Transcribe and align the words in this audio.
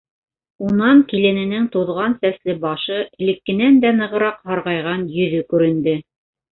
Унан 0.67 1.03
килененең 1.11 1.67
туҙған 1.75 2.17
сәсле 2.23 2.57
башы, 2.65 2.99
элеккенән 3.21 3.81
дә 3.87 3.95
нығыраҡ 4.03 4.45
һарғайған 4.51 5.09
йөҙө 5.21 5.49
күренде: 5.55 6.01